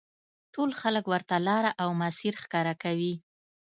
[0.53, 3.13] ټول خلک ورته لاره او مسیر ښکاره کوي.